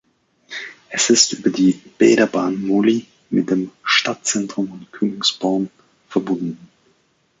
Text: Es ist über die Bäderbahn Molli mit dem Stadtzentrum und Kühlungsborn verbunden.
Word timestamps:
Es 0.89 1.11
ist 1.11 1.33
über 1.33 1.51
die 1.51 1.73
Bäderbahn 1.99 2.59
Molli 2.65 3.05
mit 3.29 3.51
dem 3.51 3.69
Stadtzentrum 3.83 4.71
und 4.71 4.91
Kühlungsborn 4.91 5.69
verbunden. 6.09 6.69